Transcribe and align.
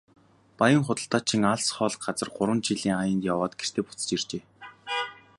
Баян 0.59 0.83
худалдаачин 0.85 1.43
алс 1.53 1.67
хол 1.75 1.93
газар 2.05 2.29
гурван 2.37 2.59
жилийн 2.67 2.95
аянд 3.01 3.23
яваад 3.33 3.53
гэртээ 3.59 3.83
буцаж 3.85 4.09
иржээ. 4.15 4.43